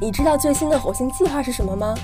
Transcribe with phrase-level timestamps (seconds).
[0.00, 1.94] 你知道最新的火星计划是什么吗？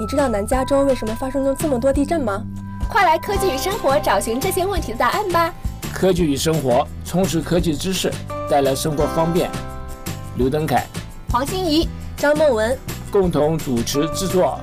[0.00, 2.42] 你知道南加州为什么发生了这么多地震吗？
[2.88, 5.54] 快来科技与生活找寻这些问题的答案吧！
[5.94, 8.12] 科技与生活，充实科技知识，
[8.50, 9.48] 带来生活方便。
[10.36, 10.84] 刘登凯、
[11.30, 12.76] 黄欣怡、张梦文
[13.12, 14.58] 共同主持制作。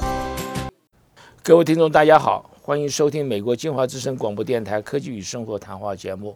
[1.42, 6.36] 各位听众，大家好，欢迎收听美国金华之声广播电台《科技与生活》谈话节目，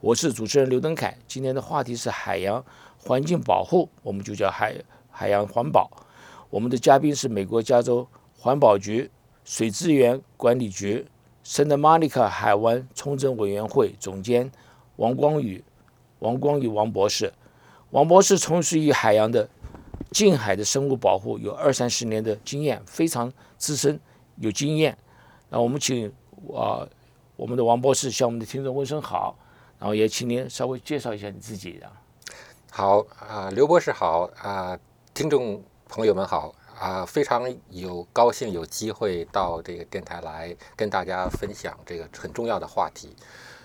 [0.00, 1.18] 我是主持人刘登凯。
[1.26, 2.64] 今天的话题是海洋
[2.98, 4.72] 环境保护，我们就叫海
[5.18, 5.90] 海洋环保。
[6.48, 8.06] 我们的嘉宾是美国加州
[8.38, 9.10] 环保局
[9.44, 11.08] 水资源管理局。
[11.42, 14.52] 圣达玛尼卡海湾重整委员会总监
[14.94, 15.64] 王光宇，
[16.20, 17.32] 王光宇王博士，
[17.90, 19.48] 王博士从事于海洋的
[20.12, 23.98] 近海的生物保护有二三十年的经验，非常资深
[24.36, 24.96] 有经验。
[25.48, 26.06] 那我们请
[26.54, 26.86] 啊
[27.34, 29.36] 我们的王博士向我们的听众问声好，
[29.80, 31.82] 然后也请您稍微介绍一下你自己。
[32.70, 34.78] 好啊，刘博士好啊，
[35.18, 36.54] 听众朋友们好。
[36.78, 43.16] 啊，非常有高兴有机会到这个电台来跟大家分享这个很重要的话题。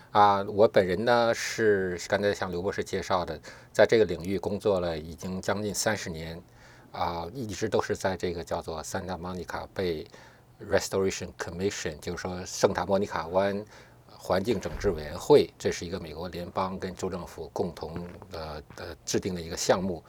[0.09, 3.39] 啊，我本人呢是刚才向刘博士介绍的，
[3.71, 6.41] 在这个领域工作了已经将近三十年，
[6.91, 10.07] 啊，一直都是在这个叫做 Santa Monica Bay
[10.67, 13.63] Restoration Commission，就是说圣塔莫尼卡湾
[14.09, 20.03] 环境整治委员会，这是一个美国联邦跟州政府共同呃呃制定的一个项目。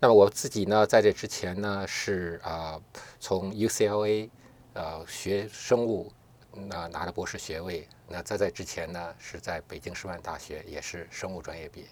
[0.00, 2.80] 那么我自己呢，在这之前呢，是啊，
[3.18, 4.28] 从 UCLA
[4.74, 6.12] 呃学生物，
[6.52, 7.86] 那拿了博士学位。
[8.08, 11.86] 那在在之前呢，是在北京师范大学也是生物专业毕业。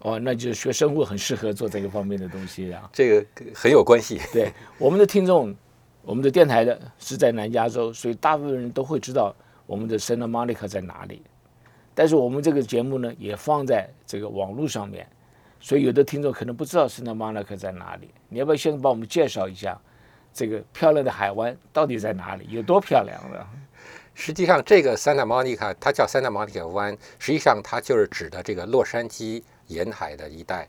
[0.00, 2.90] 哦，那就是学生物很适合做这个方面的东西啊。
[2.92, 3.24] 这个
[3.54, 4.20] 很有关系。
[4.32, 5.54] 对， 我们的听众，
[6.02, 9.32] 我们的电台的是在南加州，所以大部分人都会知道
[9.66, 11.22] 我们的 Santa Monica 在哪里。
[11.94, 15.06] 但是我们这个节目呢，也放在这个网络上面。
[15.62, 19.80] 所以有的听众可能不知道圣塔莫尼卡在哪里，你要不要先帮我们介绍一下
[20.34, 23.38] 这个漂亮的海湾到底在哪里，有多漂亮呢？
[24.14, 30.68] 实际上，这个 Santa Monica 它叫 Santa Monica 湾，实际上它就是指的这个洛杉矶沿海的一带。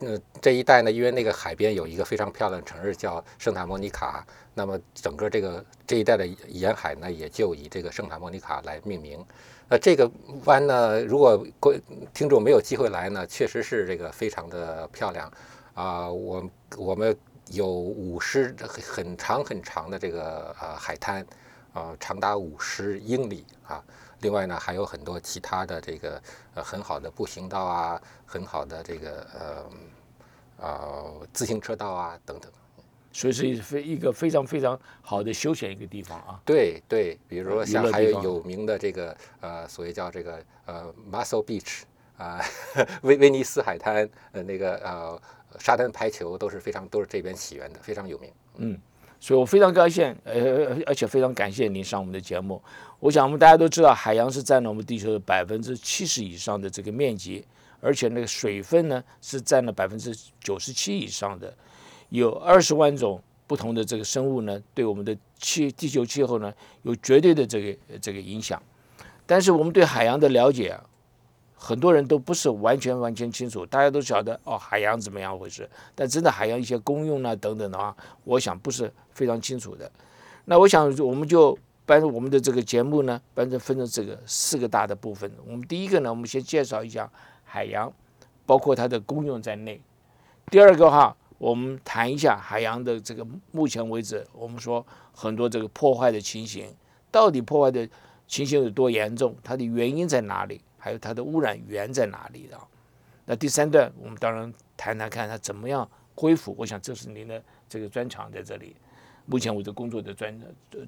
[0.00, 9.24] 嗯，这一带呢，因为那个海边有一个非常漂亮的城市叫圣塔莫尼卡，那么整个这个这一带的沿海呢，也就以这个圣塔莫尼卡来命名。
[9.68, 10.08] 那这个
[10.44, 11.80] 湾呢，如果观
[12.14, 15.30] 听众没有机会来呢，确实是这个非常的漂亮
[15.74, 16.08] 啊。
[16.08, 17.16] 我我们
[17.48, 21.26] 有五十很长很长的这个呃海滩
[21.72, 23.82] 啊，长达五十英里啊。
[24.20, 26.22] 另外呢，还有很多其他的这个
[26.54, 29.70] 呃很好的步行道啊，很好的这个呃
[30.58, 32.50] 呃自行车道啊等等。
[33.16, 36.38] 所以是非一个非常非常好的休闲一个地方啊。
[36.44, 41.84] 对对，比如说像还有有名的这个呃，所谓叫这个呃，Muscle Beach
[42.18, 42.44] 啊，
[43.00, 45.18] 威威尼斯海滩，呃，那个呃，
[45.58, 48.30] 沙滩排球都是非常都是这边起源的，非常有名。
[48.56, 48.78] 嗯，
[49.18, 52.62] 所以我非常高兴，呃，而且非常感谢您上我们的节目。
[53.00, 57.42] 我想我们大家都知道，海洋是占了我们地球的百分之七十以上的这个面积，
[57.80, 61.54] 而且那个水分呢是占了百分之九十七以上的。
[62.10, 66.52] 有二十万种不同的这个生物呢，对我们的气地球气候呢
[66.82, 68.60] 有绝对的这个这个影响。
[69.26, 70.84] 但是我们对海洋的了解啊，
[71.56, 73.66] 很多人都不是完全完全清楚。
[73.66, 75.68] 大家都晓得哦，海洋怎么样回事？
[75.94, 79.90] 但真的海洋一些功用呢等等的话，我想不是非常清楚的。
[80.44, 85.30] 那我想我们就把我们的这个节目呢，分成分成这个四个大的部分。
[85.44, 87.10] 我们第一个呢，我们先介绍一下
[87.44, 87.92] 海洋，
[88.44, 89.80] 包括它的功用在内。
[90.50, 91.16] 第二个哈。
[91.38, 96.74] 我们谈一下海洋的这个目前为止，我们说很多这个破坏的情形，
[97.10, 97.88] 到底破坏的
[98.26, 99.36] 情形有多严重？
[99.42, 100.60] 它的原因在哪里？
[100.78, 102.56] 还有它的污染源在哪里的？
[103.24, 106.54] 那第三段我们当然谈谈看它怎么样恢复。
[106.56, 108.76] 我想这是您的这个专长在这里，
[109.26, 110.38] 目前我的工作的专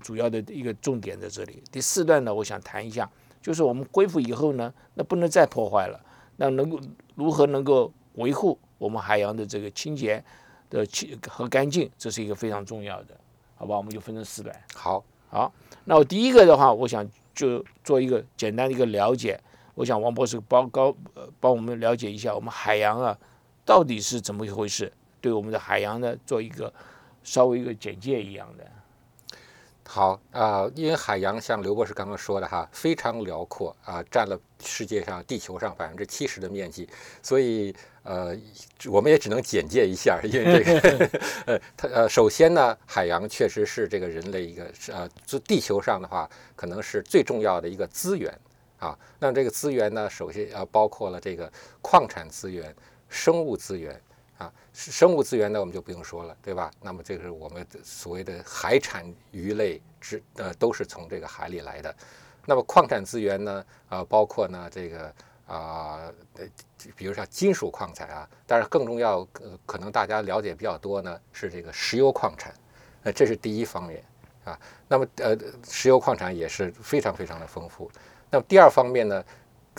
[0.00, 1.62] 主要的一个重点在这里。
[1.72, 3.10] 第四段呢，我想谈一下，
[3.42, 6.00] 就是我们恢复以后呢，那不能再破坏了，
[6.37, 6.78] 那能够
[7.16, 8.56] 如何能够维护？
[8.78, 10.25] 我们海洋的这个清洁
[10.71, 13.14] 的清和干净，这是一个非常重要的，
[13.56, 13.76] 好吧？
[13.76, 14.55] 我们就分成四段。
[14.75, 15.52] 好，好，
[15.85, 19.38] 那我第一个的话，我想就做一个简单的一个了解。
[19.75, 23.17] 我想王博士帮高呃帮我们了解一下，我们海洋啊
[23.64, 24.93] 到底是怎么一回事？
[25.20, 26.73] 对我们的海洋呢做一个
[27.23, 28.67] 稍微一个简介一样的。
[29.87, 36.88] 好啊，因为海洋像刘博士刚刚说的哈，非常辽阔啊，占了世界上地球上百分之七十的面积，
[37.23, 37.75] 所以
[38.08, 38.34] 呃，
[38.87, 46.26] 我们也只能简介一下，因为这个 呃，它呃，首先呢，海洋确实是这个人类一个呃，就地球上的话，
[46.56, 48.32] 可能是最重要的一个资源
[48.78, 48.99] 啊。
[49.19, 51.52] 那这个资源呢，首先呃，包括了这个
[51.82, 52.75] 矿产资源、
[53.10, 54.00] 生物资源
[54.38, 56.70] 啊，生物资源呢我们就不用说了，对吧？
[56.81, 61.94] 那么这个是我们所谓的海产鱼类之呃都是从这个海里来的。
[62.46, 65.14] 那么矿产资源呢，啊，包括呢这个
[65.49, 65.99] 啊，
[66.37, 66.47] 呃，
[66.95, 72.55] 比如说金属矿产啊，但是更重要，呃，可能大家了解比较多呢是这个石油矿产，
[73.03, 74.05] 呃，这是第一方面
[74.45, 74.56] 啊。
[74.87, 75.37] 那么呃，
[75.69, 77.91] 石油矿产也是非常非常的丰富。
[78.31, 79.25] 那么第二方面呢？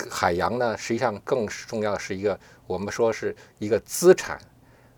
[0.10, 4.40] 海洋呢，实际上更重要的是一个，我们说是一个资产，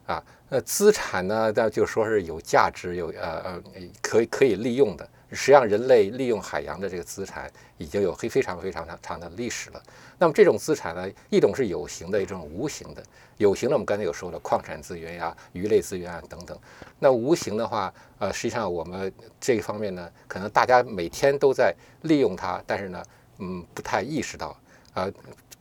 [0.05, 3.63] 啊，那资产呢，那就说是有价值，有呃呃，
[3.99, 5.09] 可以可以利用的。
[5.31, 9.81] 实际上，人类利用海洋的这个资产已经有非非常非常长长的历史了。
[10.17, 13.03] 那么这种资产呢，一种是有形的，一种无形的。
[13.37, 16.57] 有形的，我们刚才有说了，矿产资源呀、鱼类资源啊等等。
[16.99, 21.73] 那无形的话，呃，实际上我们这一方面呢，可能大家每天都在
[22.03, 23.03] 利用它，但是呢，
[23.39, 24.55] 嗯，不太意识到。
[24.93, 25.09] 啊，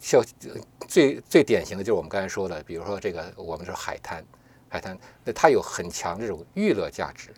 [0.00, 0.20] 像
[0.88, 4.23] 最最典型的就是我们刚才说的，比如说这个，我们说海滩，
[4.69, 7.31] 海滩，那它有很强这种娱乐价值，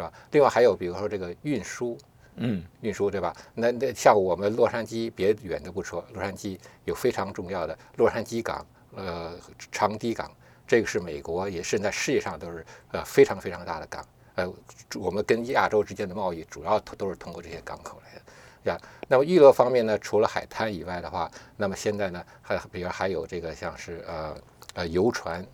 [0.00, 0.12] 是吧？
[0.30, 1.98] 另外还有比如说这个运输，
[2.36, 3.36] 嗯，运输对吧？
[3.54, 8.64] 那那像我们洛杉矶，别远的不说，洛杉矶有非常重要的洛杉矶港，
[8.96, 9.34] 呃，
[9.70, 10.30] 长堤港，
[10.66, 14.04] 这个是美国也是在世界上都是呃非常非常大的港，
[14.36, 14.50] 呃，
[14.96, 18.22] 我们跟亚洲之间的贸易主要都是通过这些港口来的。
[18.70, 24.36] 呀，那么娱乐方面呢，除了海滩以外的话，那么现在呢，还比如还有这个像是呃
[24.74, 25.44] 呃游船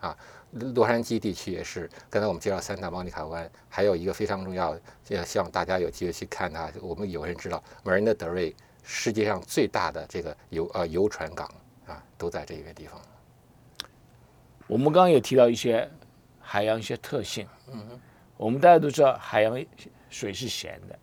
[0.00, 0.16] 啊，
[0.74, 1.90] 洛杉矶地区也是。
[2.08, 4.78] 刚才我们介绍三大莫尼卡湾，还有一个非常重要，
[5.08, 6.72] 也希望大家有机会去看它。
[6.80, 11.46] 我们有人知道，Marina Del Rey 世界上最大的这个游呃游船港
[11.86, 13.00] 啊，都在这个地方。
[14.66, 15.90] 我们刚刚也提到一些
[16.40, 18.00] 海洋一些特性，嗯，
[18.36, 19.62] 我们大家都知道海洋
[20.08, 20.98] 水是咸的。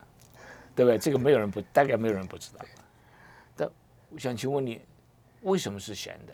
[0.73, 0.97] 对不对？
[0.97, 2.65] 这个没有人不，大概没有人不知道。
[3.57, 3.69] 但
[4.09, 4.81] 我想请问你，
[5.41, 6.33] 为什么是咸的？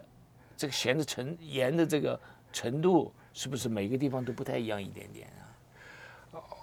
[0.55, 2.17] 这个咸的程盐的这个
[2.51, 5.43] 程度，是不是每个地方都不太一样一点点啊？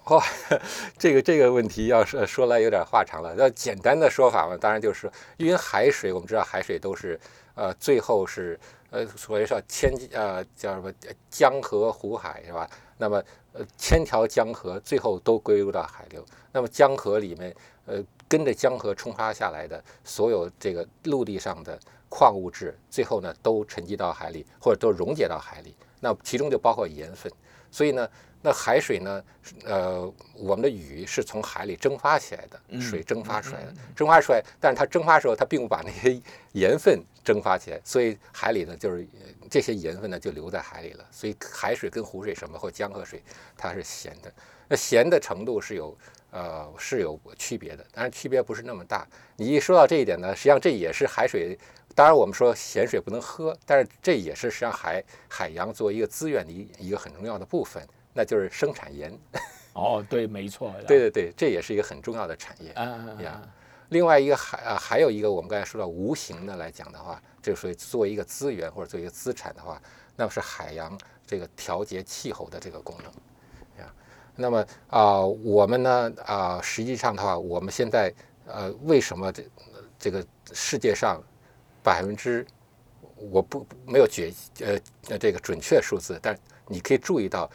[0.06, 0.22] 哦，
[0.98, 3.34] 这个这个问题要说说来有点话长了。
[3.36, 7.18] 要简单的说法嘛，当然就是因为海水，我们知道海水都是
[7.54, 8.58] 呃最后是
[8.90, 10.92] 呃所谓说千呃叫什么
[11.30, 12.68] 江河湖海是吧？
[12.98, 13.22] 那么
[13.54, 16.24] 呃千条江河最后都归入到海流。
[16.52, 17.54] 那么江河里面，
[17.86, 21.78] 呃，跟着江河冲刷下来的所有这个陆地上的
[22.08, 25.74] 矿物质，最后呢都沉积到海里，或者都溶解到海里。
[26.00, 27.30] 那其中就包括盐分。
[27.70, 28.08] 所以呢，
[28.40, 29.24] 那海水呢，
[29.64, 34.42] 呃，我们的雨是从海里蒸发起来的，水蒸发出来的，蒸发出来。
[34.60, 36.20] 但是它蒸发的时候，它并不把那些
[36.52, 39.06] 盐分蒸发起来，所以海里呢，就是
[39.50, 41.04] 这些盐分呢就留在海里了。
[41.10, 43.20] 所以海水跟湖水什么或江河水，
[43.56, 44.32] 它是咸的。
[44.68, 45.94] 那咸的程度是有。
[46.34, 49.06] 呃，是有区别的，但是区别不是那么大。
[49.36, 51.56] 你一说到这一点呢，实际上这也是海水。
[51.94, 57.80] 当然，我们说咸水不能喝，但是这也是实际上海海洋作为一个资源的一一个很重要的部分，
[58.12, 59.16] 那就是生产盐。
[59.74, 60.74] 哦，对，没错。
[60.88, 62.72] 对对对，这也是一个很重要的产业。
[62.74, 63.40] 嗯呀，
[63.90, 69.80] 另外一个还啊，还有一个我们刚才说到无形的来讲的话，就属于作为一个资源或者作为一个资产的话，
[70.16, 73.12] 那么是海洋这个调节气候的这个功能。
[74.36, 78.12] 那么啊，我们呢啊，实际上的话，我们现在
[78.46, 79.44] 呃，为什么这
[79.98, 81.22] 这个世界上
[81.82, 82.46] 百分之
[83.30, 86.36] 我不没有绝呃这个准确数字，但
[86.66, 87.50] 你可以注意到，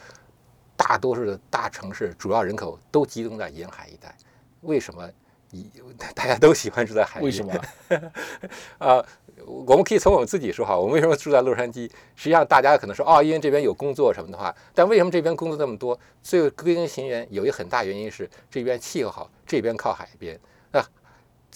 [0.76, 4.16] 大多数的大城市主要人口都集中在沿海一带，
[4.62, 5.08] 为什么？
[5.50, 5.70] 一
[6.14, 7.24] 大家都喜欢住在海边？
[7.24, 7.52] 为什么？
[8.78, 9.04] 啊？
[9.46, 11.90] 我们可以从我们自己说哈，我们为什么住在洛杉矶？
[12.14, 14.54] 实际上，大家可能说哦，因为这边有工作什么的话。
[14.74, 15.98] 但为什么这边工作那么多？
[16.22, 20.38] 最归根结源有一个很大原因是这边气候好，这边靠海边。
[20.72, 20.84] 那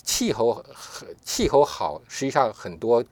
[0.03, 0.65] 气候
[1.23, 3.05] 气候好，实际上很多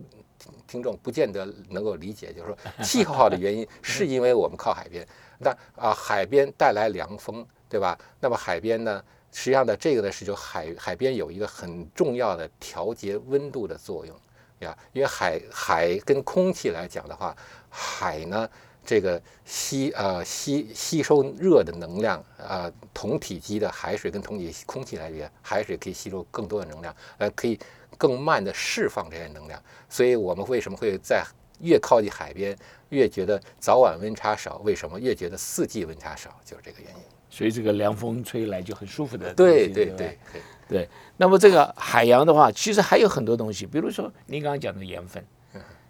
[0.66, 5.06] 听众不见得能够理解，就是说气候好的原因是因为我们靠海边。
[5.38, 7.98] 那啊，海边带来凉风，对吧？
[8.20, 14.14] 那么海边呢，实际上呢，这个呢是就海海边有一个很重要的调节温度的作用。
[14.60, 17.36] 呀，因为海海跟空气来讲的话，
[17.68, 18.48] 海呢
[18.84, 27.58] 这个吸呃吸吸收热的能量，呃同体积的海水跟同体空气来比，海水可以吸收更多的能量，呃可以
[27.98, 29.60] 更慢的释放这些能量。
[29.88, 31.24] 所以我们为什么会在
[31.60, 32.56] 越靠近海边
[32.90, 34.58] 越觉得早晚温差少？
[34.58, 36.38] 为什么越觉得四季温差少？
[36.44, 37.02] 就是这个原因。
[37.32, 39.32] 所以这个凉风吹来就很舒服的。
[39.32, 40.42] 对对对对。
[40.68, 45.24] 对，那么这个海洋的话，其实还有很多东西，比如说您刚刚讲的盐分。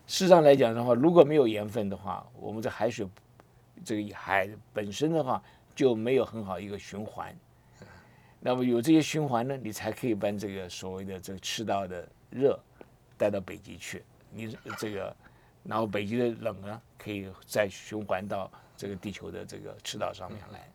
[0.07, 3.05] 事实上来讲的话，如果没有盐分的话，我们这海水，
[3.85, 5.43] 这个海本身的话
[5.75, 7.35] 就没有很好一个循环。
[8.39, 12.59] 那么有这些循环呢，你才可以把这个所谓的这个赤道的热
[13.17, 14.05] 带到北极去。
[14.31, 15.15] 你这个
[15.65, 20.69] 然后北极的冷呢可以再循环到这个地球的这个赤道上面来。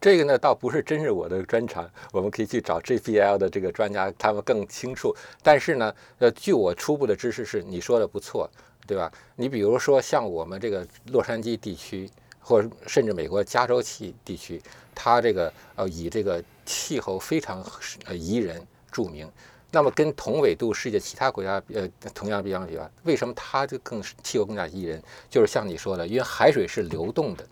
[0.00, 5.14] 这个呢，倒不是真是我的专长，我们可以去找 JPL 的这个专家，他们更清楚。
[5.42, 8.48] 但是呢，呃，据我初步的知识是，你说的不错，
[8.86, 9.10] 对吧？
[9.36, 12.08] 你比如说像我们这个洛杉矶地区，
[12.40, 14.60] 或者甚至美国加州气地区，
[14.94, 17.64] 它这个呃以这个气候非常
[18.04, 19.30] 呃宜人著名。
[19.70, 25.02] 那么跟同纬度世界其他国家呃同样比较比啊，为什么它就更气候更加宜人？
[25.28, 27.46] 就是像你说的，因为海水是流动的。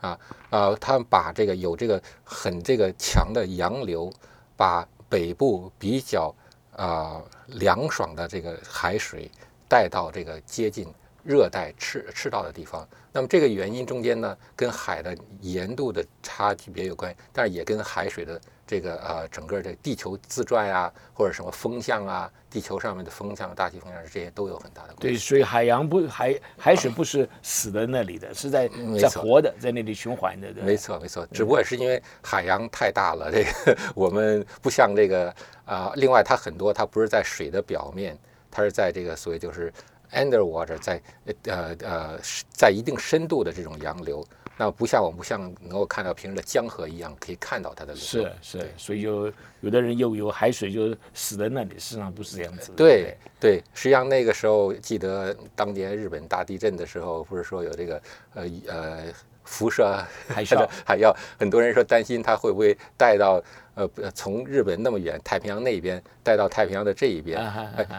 [0.00, 0.18] 啊，
[0.50, 4.12] 呃，他们把这个有这个很这个强的洋流，
[4.56, 6.34] 把北部比较
[6.76, 9.30] 啊凉爽的这个海水
[9.68, 10.86] 带到这个接近
[11.22, 12.88] 热带赤赤道的地方。
[13.12, 18.40] 那么这个原因中间呢，跟海的盐度的差距别有关，但是也跟海水的。
[18.68, 25.02] 这个呃，整个这地球自转啊，或者什么风向啊，地球上面的风向、大气风向这些都有很大的关系。
[25.02, 28.68] 对，所以海洋不海海水不是死在那里的，是在
[29.00, 30.52] 在活的，在那里循环的。
[30.62, 31.26] 没错，没错。
[31.32, 35.34] 只不过是因为海洋太大了，这个我们不像这个
[35.64, 35.90] 啊。
[35.96, 38.18] 另外，它很多它不是在水的表面，
[38.50, 39.72] 它是在这个所谓就是
[40.12, 41.02] underwater，在
[41.44, 42.18] 呃呃
[42.50, 44.24] 在一定深度的这种洋流。
[44.60, 52.72] 那不像我们不像能够看到平时的江河一样，可以看到它的流是是，所以就有的人又有海水就死在那里，实际上不是这样子。
[52.76, 58.02] 对对，实际上那个时候记得当年日本大地震的时候，不是说有这个
[58.34, 59.04] 呃呃
[59.48, 63.42] 辐射海啸，还要很多人说担心它会不会带到
[63.74, 67.40] 呃从日本那么远太平洋那边带到太平洋的这一边，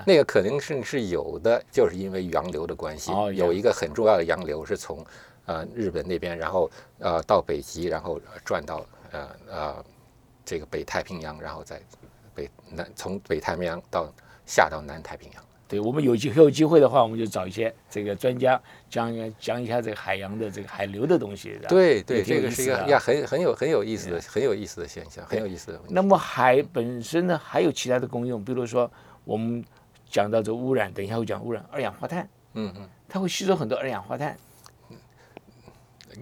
[0.06, 5.04] 那个可能是是有的，就是因为洋流的关系，有一个很重要的洋流是从。
[5.46, 9.86] 呃，日本那边，然后呃到北极，然后转到呃呃
[10.46, 11.82] 这个北太平洋，然后再
[12.36, 14.08] 北南从北太平洋到
[14.46, 15.44] 下到南太平洋。
[15.68, 21.60] 对我们有机有机会的话，我们就找一些这个专家讲讲一下这个海洋的这个海流的东西。
[21.70, 25.80] 对对，这个是一个呀很很有很有意思的很有意思的现象，很有意思的。
[25.88, 28.92] 那么海本身呢，还有其他的功用，比如说
[29.24, 29.64] 我们
[30.10, 32.28] 讲到这污染，等一下会讲污染二氧化碳。
[32.54, 34.36] 嗯嗯，它会吸收很多二氧化碳。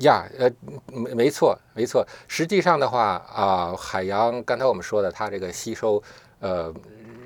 [0.01, 0.51] 呀，呃，
[0.91, 2.05] 没没错，没错。
[2.27, 6.03] 实际上的话啊，海洋刚才我们说的，它这个吸收
[6.39, 6.71] 呃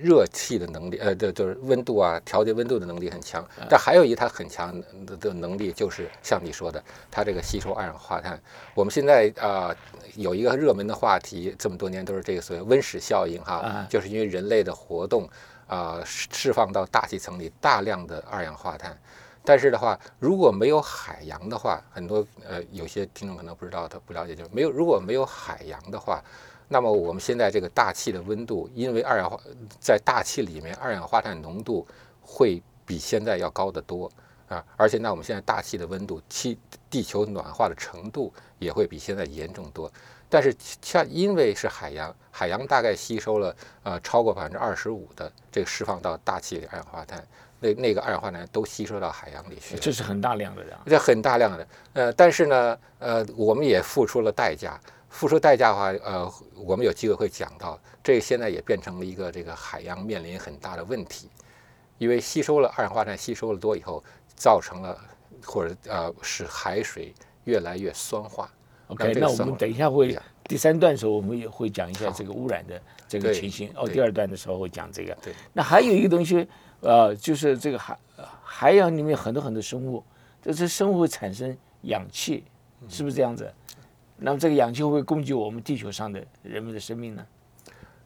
[0.01, 3.48] 热气的能力，呃，就就是温度啊，调节温度的能力很强。
[3.70, 4.74] 但还有一它很强
[5.05, 8.41] 的的能力，就是像你说的，它这个吸收二氧化碳。
[8.74, 9.75] 我们现在啊
[10.15, 15.29] 有一个热门的话题，这么多年都是这个所谓温室效应哈，就是因为人类的活动
[15.67, 18.98] 啊释放到大气层里大量的二氧化碳。
[19.43, 26.24] 但是的话，如果没有海洋的话，很多呃有些听众可能不知道，他不了解，就是没有如果没有海洋的话，
[26.74, 29.38] 那么我们现在这个大气的温度，因为二氧化
[29.78, 31.86] 在大气里面二氧化碳浓度
[32.22, 34.10] 会比现在要高得多
[34.48, 36.58] 啊，而且那我们现在大气的温度，气
[36.90, 39.92] 地球暖化的程度也会比现在严重多。
[40.30, 47.22] 但是像因为是海洋，海洋大概吸收了呃超过百分之二十五的这个释放到大气里二氧化碳。
[47.60, 51.68] 那那个二氧化碳都吸收到海洋里去，这是很大量的，这很大量的。
[51.94, 54.80] 呃，但是呢，呃，我们也付出了代价。
[55.12, 61.30] 付出代价的话，呃，我们有机会会讲到，这现在也变成了一个这个海洋面临很大的问题，
[62.00, 64.03] 因为吸收了二氧化碳吸收了多以后，
[64.36, 64.98] 造成了
[65.46, 67.13] 或者呃使海水
[67.44, 68.50] 越来越酸化。
[68.88, 73.70] OK，那我们等一下会第三段的时候，我们也会讲一下这个污染的这个情形。
[73.75, 75.13] 哦，第二段的时候会讲这个。
[75.22, 75.34] 对。
[75.53, 76.48] 那还有一个东西。
[76.84, 77.96] 呃，就是这个海
[78.41, 80.03] 海洋里面很多很多生物，
[80.41, 82.44] 这是生物会产生氧气，
[82.89, 83.53] 是不是这样子？
[84.24, 87.25] 那么这个氧气会不会供给我们地球上的人们的生命呢？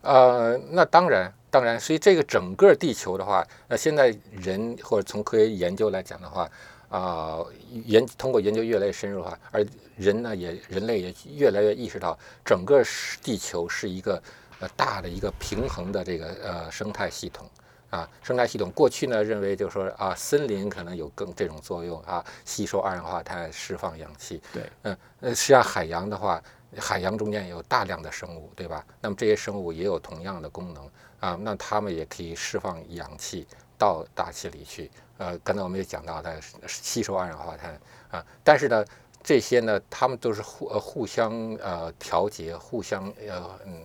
[0.02, 6.50] 呃，那当然，当然，所以这个整个地球的话，那现在人或者从科学研究来讲的话，
[6.88, 7.40] 啊，
[7.86, 9.66] 研通过研究越来越深入的话，而
[9.98, 12.82] 人呢也人类也越来越意识到，整个
[13.22, 14.22] 地球是一个
[14.62, 17.46] 呃大的一个平衡的这个呃生态系统。
[17.90, 24.42] 啊，生态系统过去呢认为就是说啊，森林可能有更这种作用啊，吸收二氧化碳，释放氧气。
[24.52, 26.42] 对，嗯，呃，实际上海洋的话，
[26.78, 28.86] 海洋中间有大量的生物，对吧？
[29.00, 30.90] 那么这些生物也有同样的功能
[31.20, 34.92] 啊，那它们也可以释放氧气到大气里去。
[35.18, 36.34] 呃，刚才我们也讲到它
[36.68, 38.84] 吸收二氧化碳啊，但是呢，
[39.24, 43.82] 这些呢，它们都是互呃互相呃调节，互相呃嗯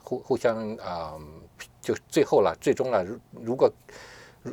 [0.00, 1.14] 互互相啊。
[1.80, 3.72] 就最后了，最终了，如如果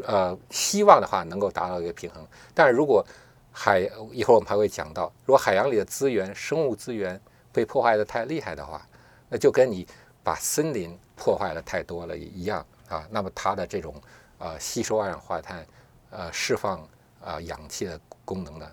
[0.05, 2.25] 呃希望的话，能够达到一个平衡。
[2.53, 3.05] 但是如果
[3.51, 3.79] 海
[4.11, 7.19] 一会儿我们还会讲到，如果海洋里的资源、生物资源
[7.51, 8.87] 被破坏的太厉害的话，
[9.29, 9.87] 那就跟你
[10.23, 13.07] 把森林破坏的太多了一样啊。
[13.09, 13.95] 那么它的这种
[14.37, 15.65] 呃吸收二氧化碳
[16.11, 16.87] 呃释放
[17.23, 18.71] 啊氧气的功能呢，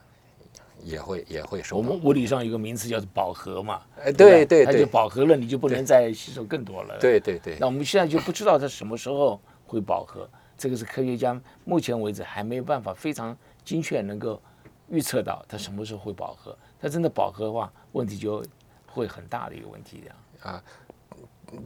[0.85, 6.99] 也会也会受我们物理上有个名词叫做饱和嘛，哎对对对它就饱和了，你就不能再吸收更多了。
[7.01, 14.41] 对对对那我们现在就不知道它什么时候会饱和，这个是科学家目前为止还没有办法非常精确能够
[14.91, 16.57] 预测到它什么时候会饱和。
[16.81, 18.45] 它真的饱和的话，问题就
[18.87, 20.63] 会很大的一个问题这样啊。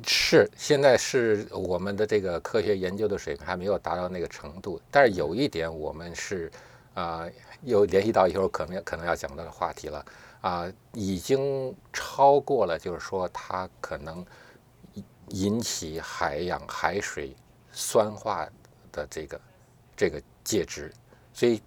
[0.07, 6.51] 是，现在是我们的这个科学研究的水平还没有达到那个程度，但是有一点我们是
[6.95, 7.27] 啊、
[7.63, 10.05] 又联系到一会儿可能可能要讲到的话题了。
[10.41, 14.25] 啊、已经超过了，就是说它可能
[14.95, 17.35] 引引起海洋海水
[17.73, 18.49] 酸化
[18.93, 19.41] 的这个
[19.97, 20.95] 这个介质，
[21.35, 21.61] 所以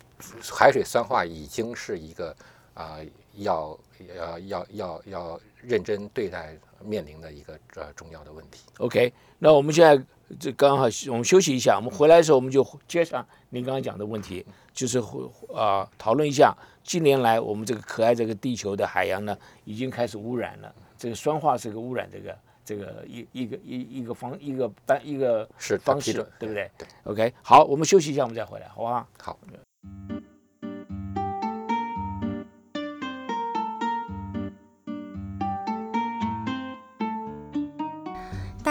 [0.50, 2.34] 海水酸化已经是一个
[2.74, 2.98] 啊、
[3.36, 3.78] 要
[4.16, 8.64] 要要要要认真对待面临的一个呃重要的问题。
[8.80, 10.04] OK，那我们现在
[10.40, 15.00] 这刚好我们休息一下，我们回来的时候我们就接上您刚刚讲的问题，就是
[15.54, 29.08] 啊、讨论一下近年来我们这个可爱这个地球的海洋呢，已经开始污染了，这个酸化是个污染这个这个一一个一一个方一个班一个是方式，对不对对？OK，好，我们休息一下，我们再回来，好不好？
[29.20, 29.38] 好，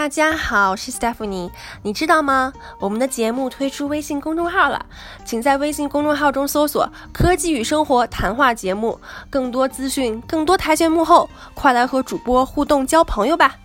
[0.00, 1.50] 大家好，我是 Stephanie。
[1.82, 2.54] 你知道吗？
[2.80, 4.86] 我们的节目推出微信公众号了，
[5.26, 13.58] 请在微信公众号中搜索“科技与生活”谈话节目，更多资讯，更多台前幕后，快来和主播互动交朋友吧！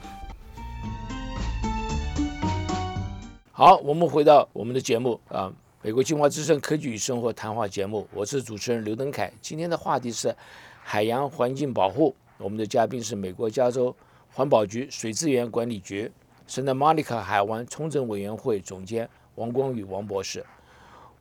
[3.54, 5.50] 好，我们回到我们的节目啊，
[5.82, 9.32] 美国清华之声科技与生活谈话节目，我是主持人刘登凯。
[9.42, 10.36] 今天的话题是
[10.84, 13.96] 海洋环境保护，我们的嘉宾是美国加州
[14.34, 16.12] 环保局水资源管理局
[16.48, 20.46] 圣达莫尼卡海湾重整委员会总监王光宇王博士。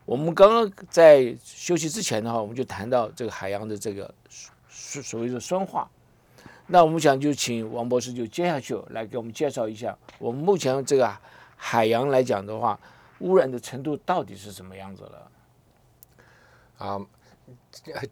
[0.05, 4.13] 我们刚刚在休息之前的话，我们就谈到这个海洋的这个
[4.69, 5.89] 所所谓的酸化。
[6.67, 11.11] 那我们想就请王博士就接下去来给我们介绍一下，我们目前这个
[11.57, 12.79] 海洋来讲的话，
[13.21, 15.31] 污染的程度到底是什么样子了？
[16.79, 17.01] 啊，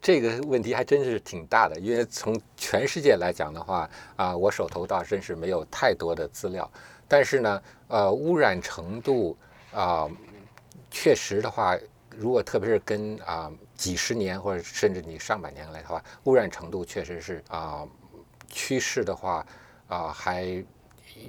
[0.01, 6.69] 这个问题还真是挺大的，因为从全世界来讲的话，啊，我手头倒真是没有太多的资料，
[7.13, 9.37] 但是呢，呃，污染程度
[9.71, 10.09] 啊，
[10.89, 11.77] 确实的话，
[12.09, 17.87] 如果特别是跟啊几十年或者甚至你上百年来的话，污染程度确实是啊
[18.49, 19.45] 趋势的话
[19.87, 20.65] 啊还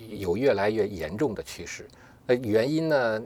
[0.09, 1.87] 有越来越严重的趋势。
[2.29, 3.23] 呃，原因呢，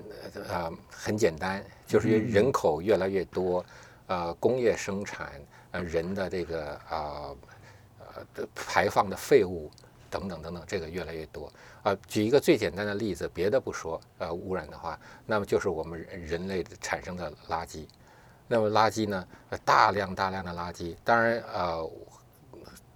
[0.49, 3.65] 呃，很简单，就是人口越来越多，
[4.09, 5.31] 呃，工业生产，
[5.71, 7.31] 呃，人的这个啊
[8.01, 9.71] 呃的排放的废物
[10.11, 11.53] 等等等等，这个越来越多。
[11.83, 17.87] 啊、举一个最简单的例子，别的不说，呃，污染的话，那么就是我们人人类产生的垃圾。
[18.47, 21.91] 那么垃圾呢，呃大量大量的垃圾，当然呃。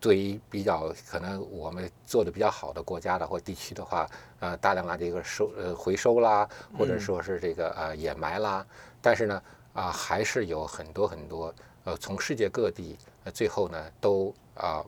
[0.00, 4.04] 对于比较可能我们做的比较好的国家的或地区的话，
[4.40, 8.66] 呃，大量垃圾一个收呃回收啦，或者说是这个呃掩埋啦，
[9.00, 14.84] 但是呢，啊、还是有很多很多呃从世界各地，呃最后呢都啊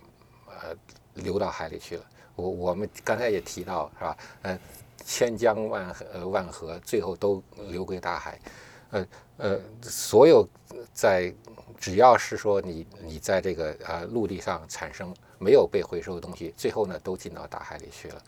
[0.48, 0.74] 呃
[1.14, 2.04] 流到海里去了。
[2.34, 4.16] 我我们刚才也提到是吧？
[4.42, 4.58] 呃，
[5.04, 8.38] 千江万河呃万河最后都流归大海，
[8.90, 10.48] 呃呃，所有
[10.92, 11.32] 在
[11.78, 18.22] 只要是说你你在这个呃陆地上产生没有被回收的东西，最后呢都进到大海里去了。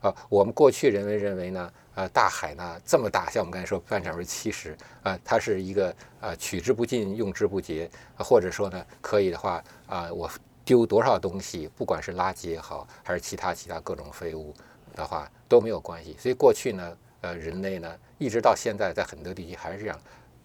[0.00, 10.28] 啊，我们过去人为认为呢，呃，大海呢这么大，像我们刚才说半场为七十，啊，它是一个呃取之不尽、用之不竭，或者说呢，可以的话啊，我
[10.64, 14.54] 丢多少东西，不管是垃圾也好，还是其他其他各种废物
[14.94, 16.16] 的话都没有关系。
[16.18, 19.98] 所以过去呢，呃，人类呢一直到现在，在很多地区还是这样，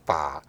[0.06, 0.42] 把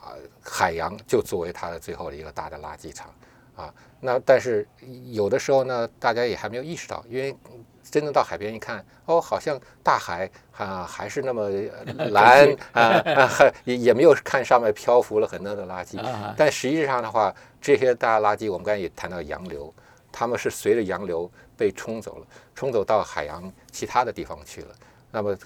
[0.00, 3.14] 啊海洋就作为它的最后的一个大的垃圾场
[3.56, 3.72] 啊。
[4.00, 4.68] 那但是
[5.10, 7.34] 有的时候呢，大家也还没有意识到，因为
[7.82, 12.82] 真的到海边一看，哦，好像大海啊还是那么呃 蓝啊
[13.14, 13.30] 啊，
[13.64, 15.98] 也也没有看上面漂浮了很多的垃圾。
[16.00, 19.72] 啊，但实际上的话，这些大垃圾，我们刚才也谈到洋流，
[20.12, 24.74] 它们是随着洋流被冲走了，冲走到海洋其他的地方去了。
[25.10, 25.36] 那么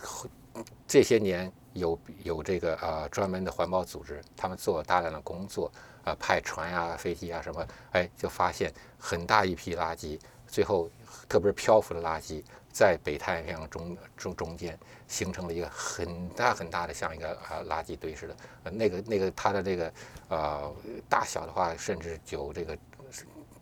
[0.87, 5.71] 这些年有有这个呃专门的环保组织，他们做了大量的工作，
[6.05, 10.91] 呃派船呀、飞机啊什么，哎，就发现很大一批垃圾，最后
[11.29, 19.93] 特别是漂浮的垃圾，在北太平洋中中中间形成了一个很大很大的像一个啊、垃圾堆似的，呃那个那个它的这个
[20.29, 20.73] 呃
[21.09, 22.77] 大小的话，甚至有这个。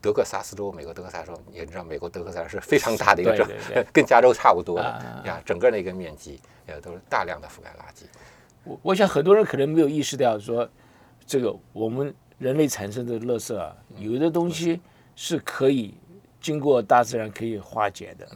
[0.00, 3.44] 德克萨斯州，美国德克萨斯州，也知道美国德克萨斯是非常大的一个州
[3.92, 8.04] 跟加州差不多的啊呀，整个那个面积也都是大量的覆盖垃圾。
[8.62, 10.70] 我我想很多人可能没有意识到说，
[11.26, 14.80] 这个我们人类产生的垃圾啊，有的东西
[15.16, 15.94] 是可以
[16.40, 18.28] 经过大自然可以化解的，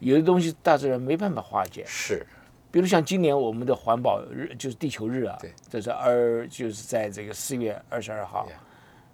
[0.00, 1.84] 有的东西大自然没办法化解。
[1.86, 2.26] 是。
[2.68, 8.46] 比如像今年我们的环保日，就是地球日啊对，这是二，就是在这个四月二十二号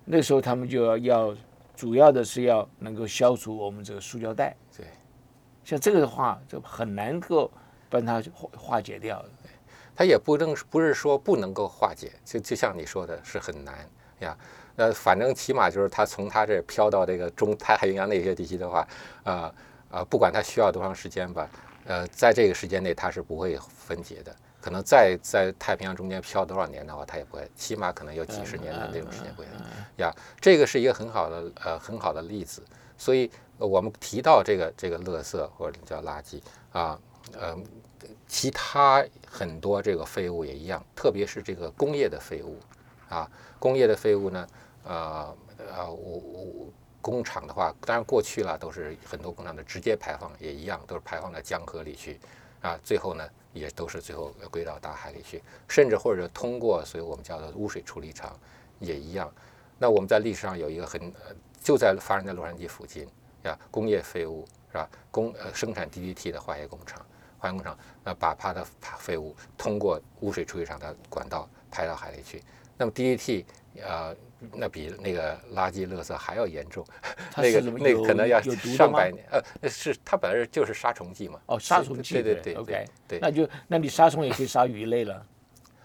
[0.05, 1.37] 那时候他们就要要
[1.77, 4.57] 主要的是要能够消除我们这个塑胶袋。
[4.77, 4.87] 对，
[5.63, 7.49] 像这个的话，就很难够
[7.89, 9.23] 帮它化化解掉。
[9.23, 9.29] 的。
[9.95, 13.89] 它也不能不是说不能够化解，就就像你说的是很难
[14.23, 14.37] 呀。
[14.77, 18.89] 呃，反正起码就是它从它这飘到这个中太平洋那些地区的话，
[19.23, 19.55] 呃
[19.91, 21.47] 呃，不管它需要多长时间吧，
[21.85, 24.35] 呃，在这个时间内它是不会分解的。
[24.63, 29.49] 可能在在太平洋中间飘多少年的话，它也不会，起码可能有几十年的那种时间不会
[29.97, 30.11] 呀。
[30.41, 32.63] 这个是一个很好的呃很好的例子。
[32.97, 36.41] 所以呃我们提到这个这个垃圾或者叫垃圾
[36.73, 36.99] 啊，
[37.39, 37.55] 呃，
[38.27, 42.59] 其他很多这个废物也一样，特别是这个工业的废物
[43.13, 44.49] 啊，工业的废物呢，
[44.85, 46.73] 呃呃，我我
[47.03, 52.19] 工厂的话，当然过去了都是很多工厂的直接排放也一样，都是排放到江河里去
[52.63, 58.35] 啊，最后呢也都是最后归到大海里去，甚至或者通过，所以我们叫做污水处理厂
[58.79, 59.31] 也一样。
[59.79, 61.13] 那我们在历史上有一个很，
[61.61, 63.07] 就在发生在洛杉矶附近
[63.43, 64.89] 呀，工业废物是吧？
[65.11, 67.05] 工呃生产 DDT 的化学工厂，
[67.39, 68.65] 化学工厂呃把它的
[68.99, 72.43] 废物通过污水处理厂的管道排到海里去。
[72.77, 73.45] 那么 DDT
[73.83, 74.15] 呃
[74.53, 76.85] 那比那个垃圾垃圾还要严重，
[77.37, 81.41] 那个那个可能要上百年，呃是它本来就是杀虫剂嘛。
[81.47, 85.27] 哦，杀虫剂对对对 OK，对那就那你杀虫也可以杀鱼类了。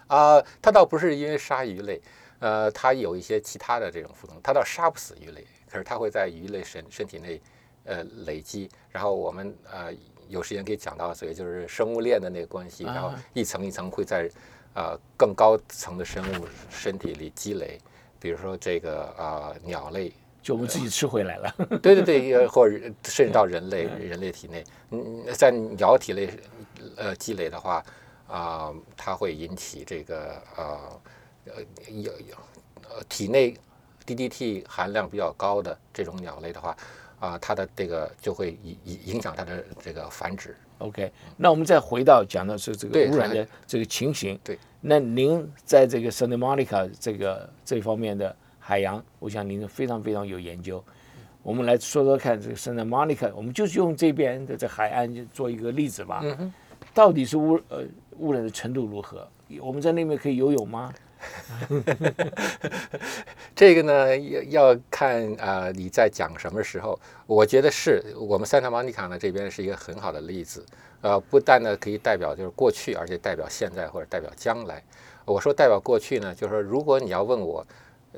[0.07, 2.01] 啊、它倒不是因为杀鱼类，
[2.39, 7.41] 呃，它有一些其他的这种副作用，它倒杀不死鱼类，可是它会在鱼类身身体内
[7.83, 9.93] 呃累积，然后我们呃
[10.29, 14.31] 有时间可以讲到，所以就是生物链的那个关系，然后啊一层一层会在
[14.73, 17.79] 呃更高层的生物身体里积累，
[18.19, 21.55] 比如说这个呃鸟类，就我们自己吃回来了。
[21.81, 26.29] 对对对，呃或者甚至到人类人类体内，嗯，在鸟体内
[26.95, 27.83] 呃积累的话，
[28.27, 31.01] 啊、它会引起这个呃
[31.45, 31.53] 呃
[31.89, 32.35] 有有
[32.89, 33.55] 呃体内
[34.05, 36.75] DDT 含量比较高的这种鸟类的话，
[37.19, 40.55] 啊、它的这个就会影影影响它的这个繁殖。
[40.79, 44.39] OK，那我们再回到讲的是这个污染的这个情形。
[44.43, 50.83] 对，那您在这个 Santa Monica 这个这方面的海洋，我想您非常非常有研究。
[51.41, 56.23] 我们来说说看，这个 Santa Monica，我们就是用这边的这海岸做一个例子吧。
[56.93, 57.83] 到底是污呃
[58.19, 59.27] 污染的程度如何？
[59.59, 60.93] 我们在那边可以游泳吗？
[63.55, 66.99] 这个呢要要看啊、你在讲什么时候。
[67.25, 70.65] 我觉得是我们三塔莫尼卡呢这边是一个很好的例子，
[71.01, 74.81] 呃，不但呢可以代表就是过去，而且代表现在或者代表将来。
[75.25, 77.65] 我说代表过去呢，就是说如果你要问我，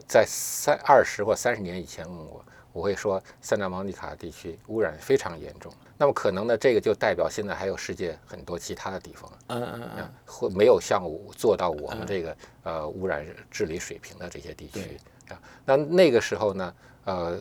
[0.07, 2.45] 在三二十或三十年以前问我，
[2.79, 5.69] 我会说塞纳蒙尼卡地区污染非常严重。
[5.97, 9.29] 那么可能呢，这个就代表现在还有世界很多其他的地方。
[9.47, 15.37] 嗯嗯嗯，会没有像我做到我们这个呃污染治理水平的这些地区啊。
[15.65, 17.37] 那那个时候呢，呃，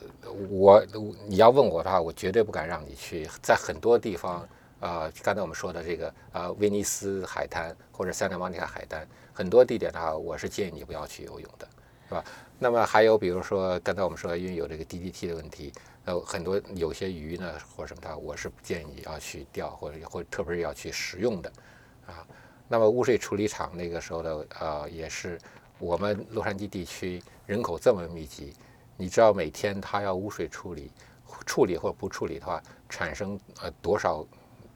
[0.50, 0.84] 我
[1.28, 4.44] 你要问我的话，我绝对不敢让你去，在很多地方，
[4.80, 11.68] 呃，刚才我们说的这个呃威尼斯海滩或者塞纳蒙尼卡海滩，很多地点的话，我是建议你不要去游泳的，
[12.08, 12.24] 是吧？
[12.58, 15.72] 那么还有比如说刚才我们说，因为有这个 DDT 的问题。
[16.04, 21.52] 呃，很多有些鱼呢，或者什么的，我是不建议要去钓，或者或者特别是要去食用的，
[22.06, 22.26] 啊。
[22.66, 25.38] 那么污水处理厂那个时候的呃，也是
[25.78, 28.54] 我们洛杉矶地区人口这么密集，
[28.96, 30.90] 你知道每天它要污水处理，
[31.44, 34.26] 处理或者不处理的话，产生呃多少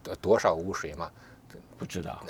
[0.04, 1.10] 呃多少污水吗？
[1.78, 2.22] 不知道。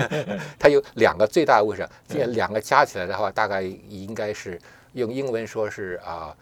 [0.58, 4.58] 它有两个最大的污水，这两个加起来的话，大概应该是
[4.96, 6.36] 用英文说是啊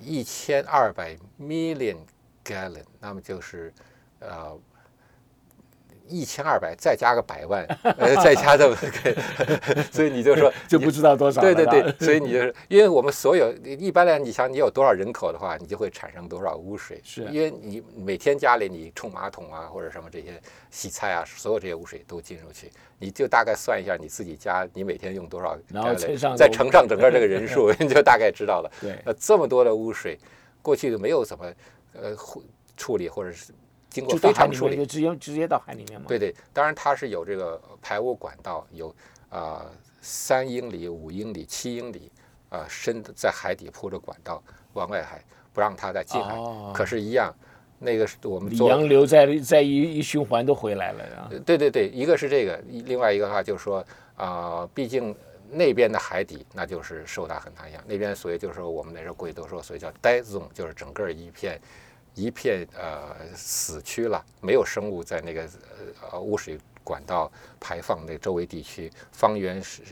[0.00, 1.96] 一千二百 million
[2.44, 3.72] gallon，那么就是
[4.20, 4.56] 呃。
[6.08, 7.64] 一千二百再加个百万，
[7.98, 11.40] 呃，再加这么 个， 所以你就说就不知道多少。
[11.40, 17.00] 对对对，所以你就是因为我们所有一般来，你想你有多少人口的话，你就会产生多少污水。
[17.04, 20.40] 是因为你每天家里你冲马桶啊或者什么这些
[20.70, 28.70] 洗菜啊，所有这些污水都进入去，你就大概算一下你自己家你每天用多少，然后乘上再乘上整个这个人数，你就大概知道了。
[28.80, 30.18] 对呃，这么多的污水，
[30.62, 31.52] 过去就没有怎么
[31.94, 32.14] 呃
[32.76, 33.52] 处理或者是
[33.88, 36.06] 经过非常处理就，直接直接到海里面嘛。
[36.08, 38.94] 对对，当然它是有这个排污管道，有
[39.30, 39.64] 啊
[40.00, 42.10] 三英里、五英里、七英里
[42.48, 44.42] 啊、呃深的在海底铺着管道
[44.74, 45.22] 往外海，
[45.52, 46.34] 不让它再进海。
[46.36, 47.34] 哦可是，一样，
[47.78, 53.84] 那个是我们做洋流在在一一循环都回来了对对对，一个是这个，另外一个的话就是说，
[54.16, 55.14] 啊、毕竟
[55.50, 61.60] 那边的海底那就是受到很大影响，那边所以就是说我们那时候过去都说，所以叫 dead zone，就是整个一片
[62.16, 65.48] 一片呃死区了，没有生物在那个
[66.10, 69.82] 呃污水管道排放那周围地区，方圆是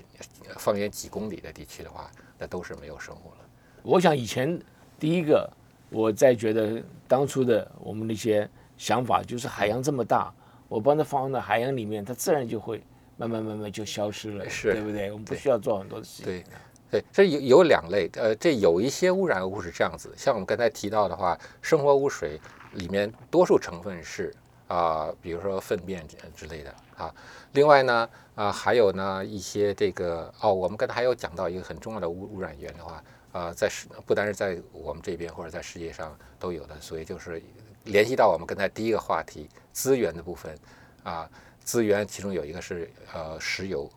[0.57, 3.37] 方圆几公里的地区的话，那都是没有生物了。
[3.83, 4.59] 我想以前
[4.99, 5.49] 第一个，
[5.91, 10.33] 我在觉得当初的我们那些想法，就是海洋这么大，
[10.67, 12.83] 我把它放到海洋里面，它自然就会
[13.19, 15.13] 慢慢慢慢就消失了，是对不对？
[15.13, 16.25] 我们不需要做很多的事情。
[16.25, 16.45] 对
[16.95, 22.41] 对，这有有两类，呃，这有一些污染物是这样子，像我们刚才提到的话，生活污水
[22.75, 24.33] 里面多数成分是
[24.69, 27.13] 啊、比如说粪便之类的啊。
[27.51, 33.03] 另外呢，啊、还有呢一些这个哦，我们刚才还有讲到一个很重要的污污染源的话，
[33.33, 37.43] 啊、在世不单是在我们这边或者在世界上都有的，所以就是
[37.83, 40.57] 联系到我们刚才第一个话题资源的部分
[41.03, 41.29] 啊，
[41.65, 43.91] 资源其中有一个是呃石油，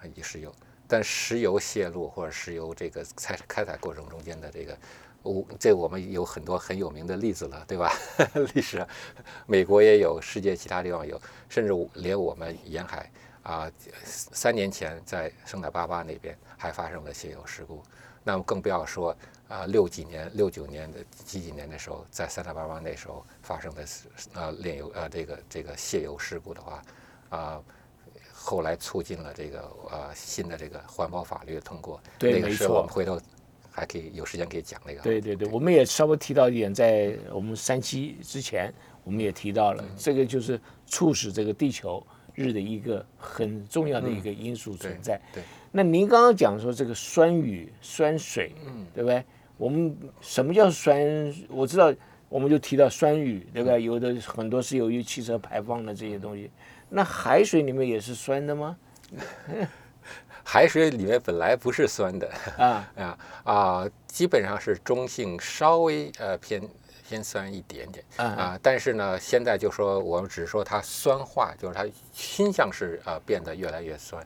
[0.00, 0.54] 啊以石油。
[0.94, 4.78] 但石油泄露或者石油这个开开采过程中间的这个，
[5.24, 7.92] 我这我们有很多很有名的例子了，对吧？
[8.54, 8.86] 历史，
[9.44, 13.10] 美国也有，世界其他地方有，甚至连我们沿海
[13.42, 13.68] 啊，
[14.04, 17.82] 三年前在圣塔巴巴那边还发生了泄油事故，
[18.22, 19.16] 那么更不要说
[19.48, 23.84] 啊六几年、六九年的几几年的时候，在圣塔巴巴那时候发生的
[24.34, 26.82] 呃炼油呃这个这个泄油事故的话，
[27.30, 27.60] 啊。
[28.46, 33.18] 后来促进了这个呃新的这个环保法律的通过，那个是对没错我们回头
[33.70, 35.00] 还可以有时间可以讲那个。
[35.00, 38.70] 对对对，我们也稍微提到一点，在我们三期之前，
[39.02, 45.18] 我们也提到了，这个就是促使这个地球日的一个很重要的一个因素存在。
[45.32, 49.24] 对，那您刚刚讲说这个酸雨、酸水，嗯，对不对？
[49.56, 51.34] 我们什么叫酸？
[51.48, 51.90] 我知道，
[52.28, 53.82] 我们就提到酸雨，对不对？
[53.82, 56.50] 有的很多是由于汽车排放的这些东西。
[56.94, 58.76] 那海水里面也是酸的吗？
[60.44, 66.62] 海水里面本来不是酸的啊， 啊啊，基本上是中性，稍微呃偏
[67.08, 68.58] 偏酸一点点啊啊。
[68.62, 74.24] 但是呢，现在就说我们只是说它酸化，就是它倾向是呃变得越来越酸。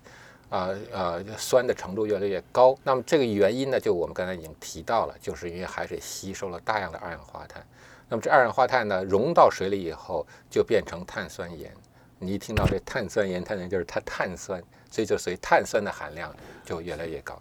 [0.51, 2.75] 啊呃，酸的程度越来越高。
[2.83, 7.63] 那么这个原因呢，就我们刚才已经提到了，就是因为海水吸收了大量的二氧化碳。
[8.09, 11.71] 那么这二氧化碳呢，溶到水里以后，就变成碳酸盐。
[12.19, 17.41] 你一听到这碳酸盐，碳酸就是它碳酸，所以就所以碳酸的含量就越来越高。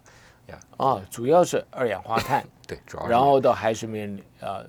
[0.78, 4.64] 啊，主要是二氧化碳， 对，主要是然后到海水里面呃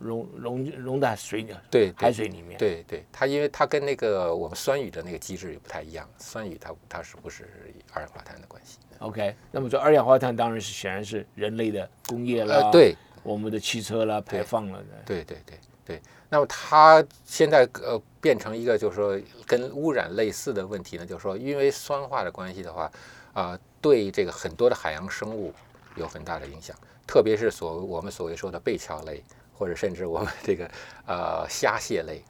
[0.00, 2.58] 溶溶溶在水里对对海水里面。
[2.58, 7.48] 对对，它因为它跟那个我们酸雨的那个机制也不太一样，酸雨它它是不是
[7.92, 14.86] 二氧化碳的关系？OK，那么这二氧化碳当然是显然是人类的工业了，呃，，对我们的汽车啦排放了的。
[15.06, 16.02] 对对对对。
[16.32, 22.90] 那么它现在呃变成一个就是说跟污染类似的问题呢，就是说因为酸化的关系的话，
[23.34, 25.52] 啊、对这个很多的海洋生物
[25.94, 26.74] 有很大的影响，
[27.06, 30.70] 特别是所我们所谓说的贝壳类，或者甚至我们这个
[31.06, 32.24] 呃虾蟹类，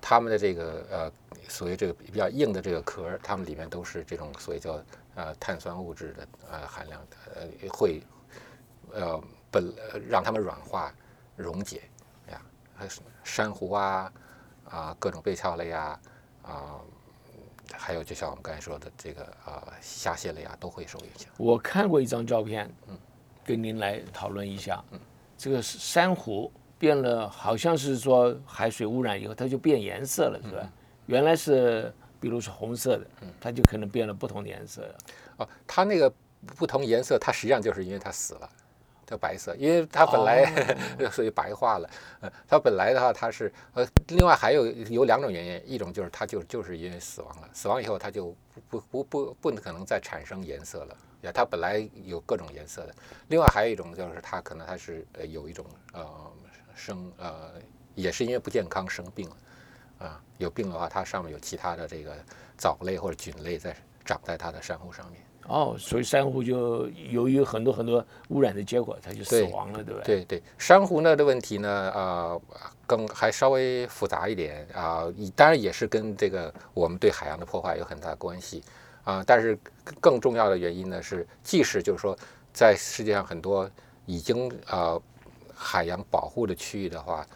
[0.00, 1.12] 它们的这个呃
[1.48, 4.80] 所谓这个比较硬的这个壳，它们里面都是这种所谓叫
[5.16, 8.00] 呃碳酸物质的呃含量，呃会
[8.92, 10.94] 呃本呃让它们软化
[11.34, 11.82] 溶解，
[13.24, 14.12] 珊瑚啊
[14.68, 16.00] 啊各种贝壳类啊
[16.42, 16.80] 啊，
[17.72, 21.30] 还有就像我们刚才说的这个啊虾蟹类啊都会受影响。
[21.36, 22.98] 我看过一张照片，嗯
[23.44, 24.82] 跟您来讨论一下。
[24.92, 25.00] 嗯
[25.36, 30.68] 这个珊瑚变了，好像是说海水污染以后，它就变颜色了，是吧？
[31.06, 34.94] 原来是比如是红色的，嗯它就可能变了不同的颜色了。
[35.36, 36.12] 哦，它那个
[36.56, 38.50] 不同颜色，它实际上就是因为它死了，
[39.08, 40.44] 叫白色，因为它本来、
[41.10, 41.88] 所以白化了。
[42.20, 48.36] 呃，它本来的话，它是呃，另外还有有两种原因，一种就是它就就是因为死亡了，死亡以后它就
[48.68, 50.96] 不不不不可能再产生颜色了。
[51.22, 52.94] 呀，它本来有各种颜色的。
[53.28, 56.06] 另外还有一种就是它可能它是呃有一种呃
[56.74, 57.52] 生呃
[57.94, 59.36] 也是因为不健康生病了
[60.06, 62.14] 啊，有病的话，它上面有其他的这个
[62.58, 65.22] 藻类或者菌类在长在它的珊瑚上面。
[65.48, 70.16] 哦，所以珊瑚就由于很多很多污染的结果，它就死亡了，对不对？
[70.16, 72.40] 对对，珊瑚呢的问题呢，呃，
[72.86, 78.62] 更还稍微复杂一点啊、当然也是跟这个我们对海洋的破坏有很大关系
[79.04, 79.58] 啊、但是
[80.02, 82.14] 更重要的原因呢是，即使就是说
[82.52, 83.68] 在世界上很多
[84.04, 85.00] 已经呃
[85.54, 87.26] 海洋保护的区域的话，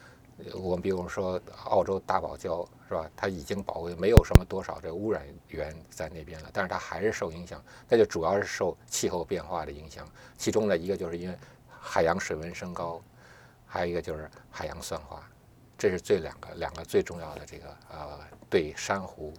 [0.54, 3.10] 我们比如说澳洲大堡礁是吧？
[3.16, 10.06] 它已经保护没有什么多少这个污染源在那边了，但是它还是受影响，那就主要是受气候变化的影响。
[10.36, 11.36] 其中呢，一个就是因为
[11.80, 13.00] 海洋水温升高，
[13.66, 15.26] 还有一个就是海洋酸化，
[15.78, 19.32] 这是最两个两个最重要的这个呃对珊瑚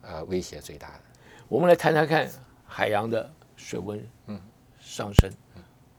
[0.00, 1.00] 呃威胁最大的。
[1.46, 2.26] 我们来谈谈看
[2.64, 4.40] 海洋的水温嗯
[4.80, 5.30] 上升。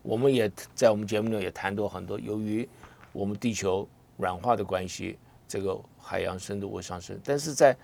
[0.01, 2.67] 我们也在我们节目里也谈到很多，由于
[3.11, 3.87] 我们地球
[4.17, 7.19] 软化的关系，这个海洋深度会上升。
[7.23, 7.75] 但是在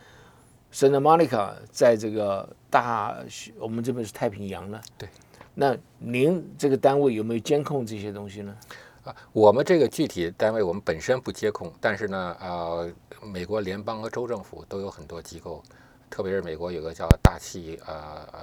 [0.72, 3.18] Santa Monica，在这个大
[3.58, 4.80] 我们这边是太平洋呢。
[4.98, 5.10] 对。
[5.54, 8.56] 那您这个单位有没有监控这些东西呢？
[9.04, 12.90] 啊，我们这个具体单位我们本身不监控，但是呢，呃，
[13.22, 15.62] 美国联邦和州政府都有很多机构，
[16.10, 17.94] 特别是美国有个叫大气呃
[18.32, 18.40] 呃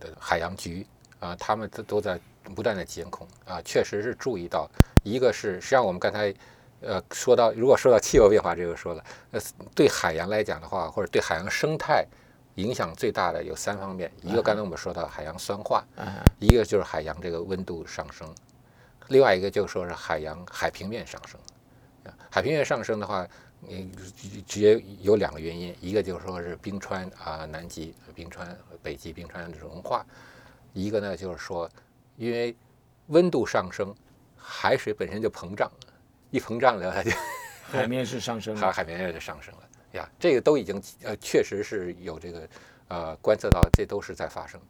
[0.00, 0.86] 的海洋局
[1.20, 2.18] 啊，他们都都在
[2.54, 4.70] 不断的监控啊，确实是注意到，
[5.04, 6.32] 一个是实际上我们刚才
[6.82, 9.40] 呃说到，如果说到气候变化这个说了，呃，
[9.74, 12.04] 对海洋来讲的话，或者对海洋生态
[12.56, 15.84] 影响最大的有三方面，一个刚才我们说到海洋酸化，
[16.38, 18.28] 一个就是海洋这个温度上升。
[19.08, 21.38] 另外一个就说是海洋海平面上升，
[22.30, 23.26] 海平面上升的话，
[23.60, 23.90] 你
[24.46, 30.04] 直接有两个原因，一个就是说是冰川啊，南极冰川、北极冰川融化，
[30.72, 31.68] 一个呢就是说，
[32.16, 32.54] 因为
[33.08, 33.94] 温度上升，
[34.36, 35.70] 海水本身就膨胀，
[36.32, 37.12] 一膨胀了它 就
[37.62, 39.60] 海面是上升了，海海面就上升了
[39.92, 42.48] 呀，这个都已经呃确实是有这个
[42.88, 44.60] 呃观测到，这都是在发生。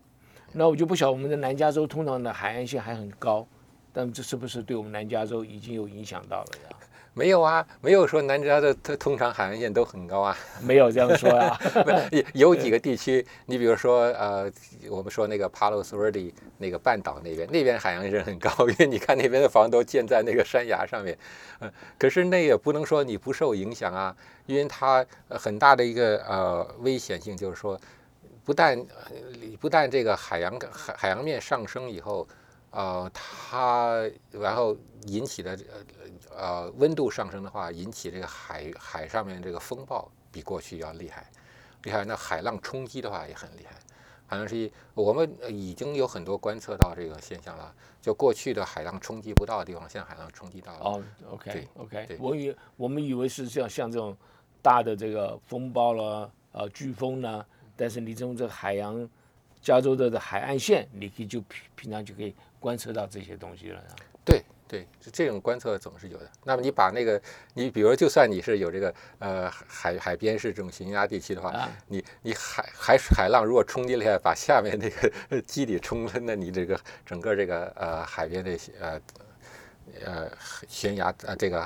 [0.52, 3.46] 那我就不晓得我们的南加州通常的海岸线还很高。
[3.94, 6.76] 但这是不是对我们南加州已经有影响到了呀？
[7.14, 11.58] 没有啊，没有说南加的通通常海岸线都很高啊， 没有这样说啊。
[12.32, 14.50] 有几个地区，你比如说呃，
[14.88, 21.16] 我们说那个 Palos Verdes 那个半岛那边，那边海洋线很高，因为你看那边的房都建在那个山崖上面。
[21.60, 27.78] 嗯，可是那也不能说你不受影响啊，因为它很大的一个呃危险性就是说，
[28.42, 28.82] 不但
[29.60, 32.26] 不但这个海洋海海洋面上升以后。
[32.72, 35.58] 呃，它然后引起的
[36.30, 41.30] 呃呃温度上升的话，引起这个海海上面这个风暴比过去要厉害，
[41.84, 42.04] 厉害。
[42.04, 43.76] 那海浪冲击的话也很厉害，
[44.26, 47.74] 好像是我们已经有很多观测到这个现象了。
[48.00, 50.80] 就过去的海浪冲击不到的地方，现在海浪冲击到了。
[50.80, 54.16] 哦，OK OK，我以我们以为是像像这种
[54.60, 59.08] 大的这个风暴了，呃，飓风呢，但是你从这个海洋
[59.62, 62.34] 加州的的海岸线，你可以就平平常就可以。
[62.60, 63.82] 观测到这些东西了，
[64.24, 66.30] 对对，这种观测总是有的。
[66.44, 67.20] 那么你把那个，
[67.54, 79.00] 你比如就算你是有这个呃海海边是这种悬崖地区的话，你你海海水海浪如果冲击了，把下面那个 基底冲了，那你这个整个这个呃海边的呃
[80.04, 80.30] 呃
[80.68, 81.60] 悬崖呃这个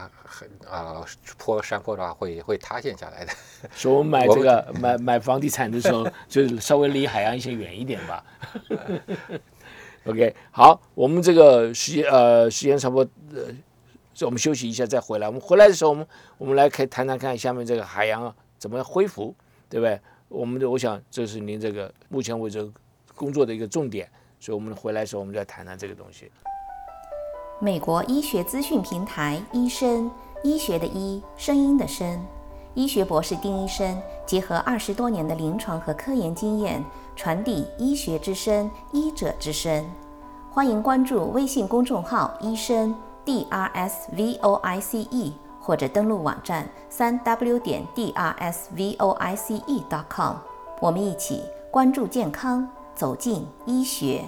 [0.69, 1.05] 啊
[1.39, 3.33] 坡山坡的话，会会塌陷下来的。
[3.75, 8.25] 所以我们买这个买买房地产的时候，就稍微离海洋一些远一点吧。
[10.07, 13.45] OK，好，我们这个时间呃时间差不多，呃，
[14.21, 15.27] 我们休息一下再回来。
[15.27, 16.07] 我们回来的时候，我们
[16.39, 19.35] 我们来可以谈谈看下面这个海洋怎么样恢复，
[19.69, 20.01] 对不对？
[20.29, 22.69] 我们的我想这是您这个目前为止
[23.15, 24.09] 工作的一个重点，
[24.39, 26.31] 所以我们回来的时候我们就要谈谈这个东西。
[27.59, 30.11] 美国医学资讯平台医生，
[30.43, 32.23] 医学的医，声音的声，
[32.75, 36.85] 医学博士丁医生结合二十多年的临床和科研经验。
[37.15, 39.83] 传递医学之声，医者之声。
[40.51, 49.13] 欢迎关注微信公众号“医生 D R S V O I C E”，或者登录网站三 W 点 D R S V O
[49.13, 50.37] I C E dot com。
[50.79, 54.23] 我们一起关注健康，走进医学。